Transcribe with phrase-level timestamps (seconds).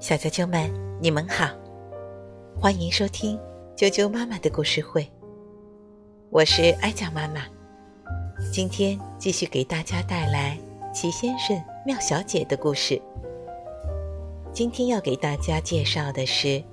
[0.00, 1.48] 小啾啾们，你们好，
[2.60, 3.38] 欢迎收听
[3.76, 5.06] 啾啾妈妈的故事会。
[6.30, 7.42] 我是艾酱妈妈，
[8.52, 10.58] 今天继续给大家带来
[10.92, 13.00] 齐先生、妙小姐的故事。
[14.52, 16.46] 今天要给大家介绍的是《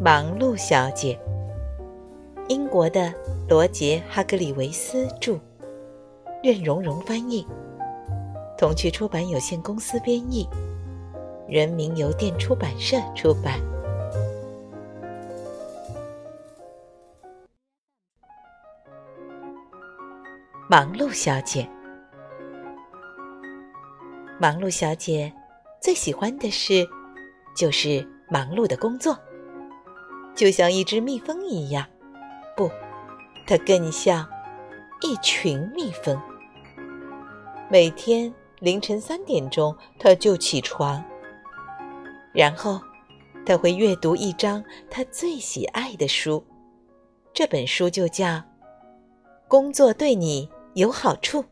[0.00, 1.18] 忙碌小姐》，
[2.48, 3.12] 英国的
[3.48, 5.38] 罗杰·哈格里维斯著，
[6.42, 7.46] 任蓉蓉翻译，
[8.60, 10.46] 童趣出版有限公司编译。
[11.48, 13.58] 人民邮电出版社出版。
[20.68, 21.66] 忙碌小姐，
[24.38, 25.32] 忙碌小姐
[25.80, 26.86] 最喜欢的事
[27.56, 29.18] 就是忙碌的工作，
[30.34, 31.86] 就像一只蜜蜂一样，
[32.54, 32.70] 不，
[33.46, 34.28] 它更像
[35.00, 36.20] 一群蜜蜂。
[37.70, 41.02] 每天凌晨三点钟，他就起床。
[42.32, 42.80] 然后，
[43.44, 46.44] 他会阅读一张他最喜爱的书，
[47.32, 48.26] 这本书就叫
[49.48, 51.42] 《工作对你有好处》。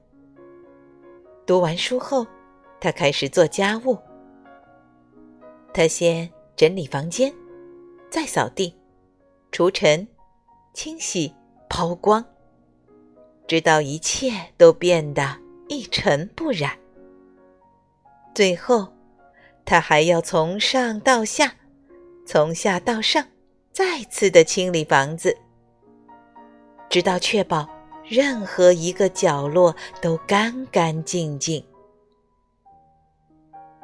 [1.46, 2.26] 读完书后，
[2.78, 3.96] 他开始做家务。
[5.72, 7.32] 他先整理房间，
[8.10, 8.76] 再扫地、
[9.50, 10.06] 除尘、
[10.74, 11.34] 清洗、
[11.70, 12.22] 抛光，
[13.46, 16.78] 直到一切都变得一尘不染。
[18.38, 18.86] 最后。
[19.64, 21.52] 他还要从上到下，
[22.24, 23.26] 从下到上，
[23.72, 25.36] 再次的清理房子，
[26.88, 27.68] 直到确保
[28.04, 31.60] 任何一个角落都干干净净。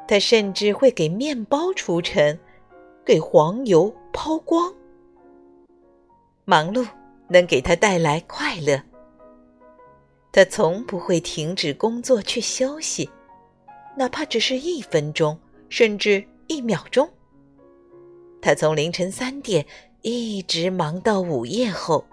[0.07, 2.39] 他甚至会给面包除尘，
[3.05, 4.73] 给黄油抛光。
[6.45, 6.87] 忙碌
[7.27, 8.81] 能给他带来快乐，
[10.31, 13.09] 他从不会停止工作去休息，
[13.97, 15.37] 哪怕只是一分钟。
[15.67, 17.09] 甚至一秒钟，
[18.39, 19.65] 他从凌晨三点
[20.03, 22.05] 一直忙到午夜后。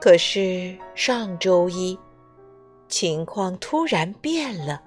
[0.00, 1.96] 可是上周一，
[2.88, 4.82] 情况突然变了。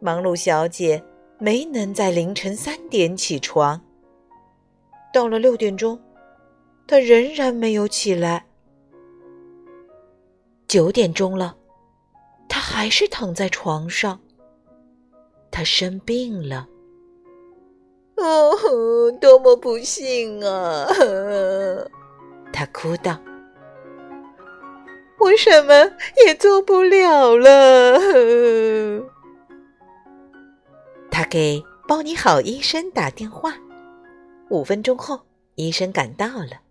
[0.00, 1.00] 忙碌小姐
[1.38, 3.80] 没能在凌晨三点起床。
[5.12, 6.00] 到了六点钟，
[6.88, 8.46] 她仍然没有起来。
[10.66, 11.54] 九点钟了，
[12.80, 14.18] 还是躺在床上。
[15.50, 16.66] 他生病了，
[18.16, 20.86] 哦，多么不幸啊！
[22.50, 23.20] 他哭道
[25.20, 25.92] ：“我什么
[26.24, 28.00] 也做不了了。”
[31.12, 33.58] 他给包你好医生打电话，
[34.48, 35.20] 五分钟后，
[35.56, 36.62] 医生赶到了。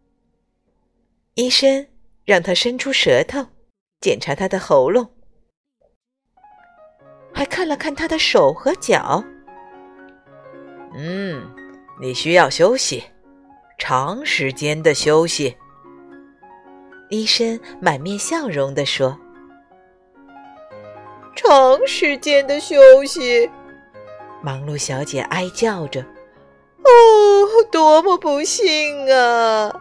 [1.35, 1.85] 医生
[2.25, 3.45] 让他伸出舌头，
[4.01, 5.07] 检查他的喉咙。
[7.39, 9.23] 还看了看他的手和脚。
[10.93, 11.41] 嗯，
[11.97, 13.01] 你需要休息，
[13.77, 15.55] 长时间的休息。
[17.07, 19.17] 医生满面笑容地说
[21.33, 23.49] ：“长时间的休息。”
[24.43, 26.01] 忙碌小姐哀叫着
[26.83, 29.73] ：“哦，多么不幸啊！”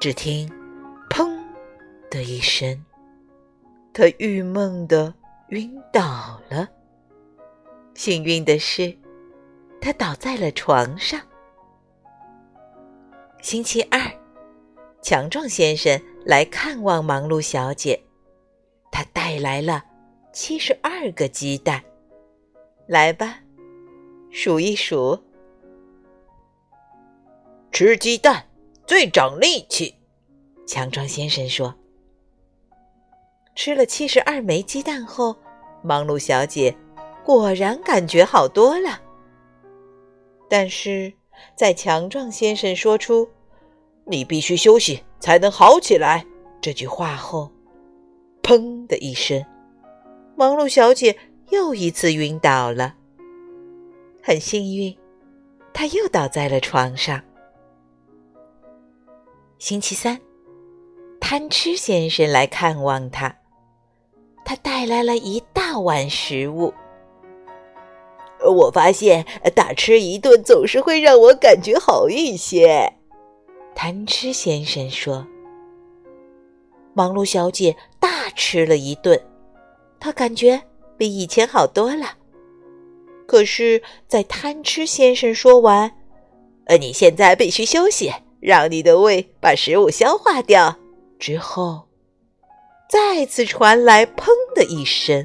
[0.00, 0.50] 只听
[1.10, 1.38] “砰”
[2.08, 2.82] 的一声，
[3.92, 5.12] 她郁闷的。
[5.50, 6.68] 晕倒了。
[7.94, 8.96] 幸运的是，
[9.80, 11.20] 他倒在了床上。
[13.42, 14.00] 星期二，
[15.02, 18.00] 强壮先生来看望忙碌小姐，
[18.92, 19.84] 他带来了
[20.32, 21.82] 七十二个鸡蛋。
[22.86, 23.40] 来吧，
[24.30, 25.18] 数一数。
[27.72, 28.46] 吃鸡蛋
[28.86, 29.96] 最长力气，
[30.66, 31.74] 强壮先生说。
[33.54, 35.36] 吃了七十二枚鸡蛋后，
[35.82, 36.74] 忙碌小姐
[37.24, 39.00] 果然感觉好多了。
[40.48, 41.12] 但是
[41.54, 43.28] 在强壮先生说出
[44.06, 46.24] “你必须休息才能好起来”
[46.60, 47.50] 这句话后，
[48.42, 49.44] 砰的一声，
[50.36, 51.16] 忙碌小姐
[51.50, 52.94] 又一次晕倒了。
[54.22, 54.96] 很幸运，
[55.72, 57.22] 她又倒在了床上。
[59.58, 60.18] 星期三，
[61.20, 63.36] 贪吃先生来看望她。
[64.50, 66.74] 他带来了一大碗食物。
[68.44, 69.24] 我发现
[69.54, 72.92] 大吃一顿总是会让我感觉好一些。
[73.76, 75.24] 贪吃先生说
[76.94, 79.24] ：“忙碌小姐大吃了一顿，
[80.00, 80.60] 她感觉
[80.98, 82.16] 比以前好多了。
[83.28, 85.92] 可是，在贪吃先生说完
[86.66, 90.74] ‘呃，你现在必须休息，让你的胃把食物消化掉’
[91.20, 91.82] 之后。”
[92.90, 95.24] 再次传来“砰”的一声，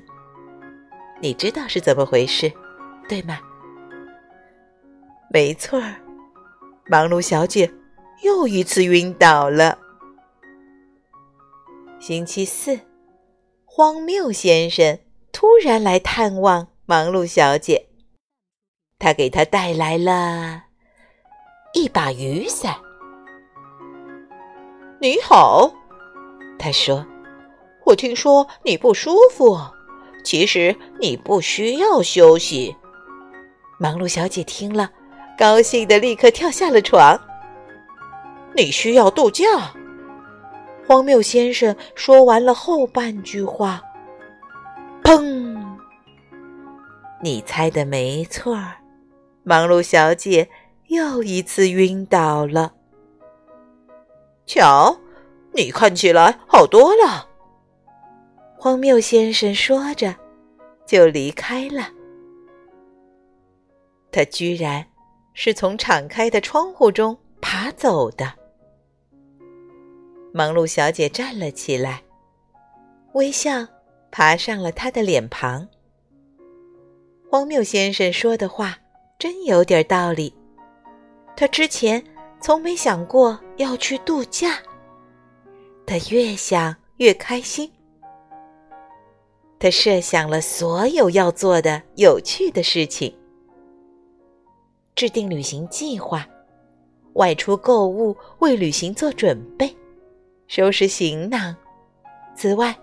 [1.20, 2.54] 你知道是怎么回事，
[3.10, 3.40] 对吗？
[5.32, 5.96] 没错儿，
[6.86, 7.74] 忙碌小姐
[8.22, 9.80] 又一次晕倒了。
[12.00, 12.80] 星期四，
[13.66, 15.00] 荒谬先生
[15.32, 17.88] 突然来探望忙碌小姐，
[19.00, 20.66] 他给她带来了
[21.74, 22.76] 一把雨伞。
[25.02, 25.74] 你好，
[26.60, 27.04] 他说
[27.86, 29.58] ：“我听说你不舒服，
[30.24, 32.76] 其实你不需要休息。”
[33.80, 34.90] 忙碌小姐听了，
[35.38, 37.20] 高兴的立刻跳下了床。
[38.54, 39.46] 你需要度假。
[40.88, 43.82] 荒谬先生说完了后半句话，
[45.04, 45.58] 砰！
[47.22, 48.76] 你猜的没错儿，
[49.44, 50.48] 忙碌小姐
[50.88, 52.74] 又一次晕倒了。
[54.46, 54.96] 瞧，
[55.54, 57.28] 你看起来好多了。
[58.66, 60.16] 荒谬先生说着，
[60.88, 61.88] 就离开了。
[64.12, 64.84] 他居然
[65.36, 68.34] 是从敞开的窗户中爬走的。
[70.34, 72.02] 忙碌小姐站了起来，
[73.14, 73.68] 微笑
[74.10, 75.68] 爬上了他的脸庞。
[77.30, 78.76] 荒谬先生说的话
[79.20, 80.34] 真有点道理。
[81.38, 82.04] 他之前。
[82.42, 84.60] 从没想过要去度假，
[85.86, 87.72] 他越想越开心。
[89.58, 93.18] 他设想了所有要做的有趣的事情，
[94.96, 96.28] 制定旅行计划，
[97.14, 99.76] 外出购物，为旅行做准备，
[100.48, 101.56] 收拾行囊。
[102.36, 102.76] 此外，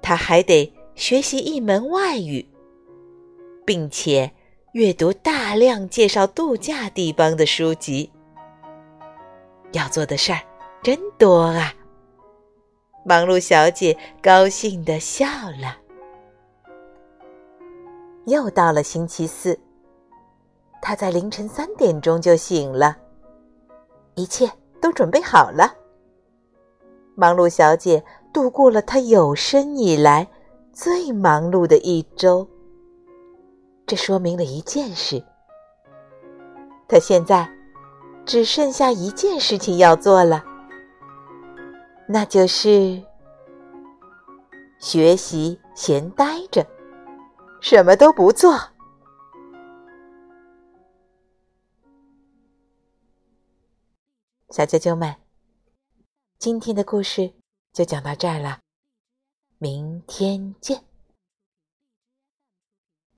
[0.00, 2.46] 他还得学习一门外语，
[3.66, 4.30] 并且
[4.72, 8.10] 阅读大量介绍度假地方的书籍。
[9.72, 10.40] 要做的事儿
[10.82, 11.74] 真多啊！
[13.04, 15.26] 忙碌小姐高兴的笑
[15.60, 15.78] 了。
[18.26, 19.58] 又到了星期四，
[20.80, 22.96] 她在凌晨三点钟就醒了，
[24.14, 24.50] 一切
[24.80, 25.72] 都准备好了。
[27.14, 30.28] 忙碌小姐度过了她有生以来
[30.72, 32.48] 最忙碌的一周。
[33.86, 35.22] 这说明了一件事：
[36.88, 37.48] 她现在。
[38.26, 40.42] 只剩下一件事情要做了，
[42.08, 43.02] 那就是
[44.78, 46.66] 学习闲呆着，
[47.64, 48.52] 什么都不做。
[54.50, 55.16] 小啾啾们，
[56.38, 57.32] 今天的故事
[57.72, 58.60] 就讲到这儿了，
[59.56, 60.84] 明天见。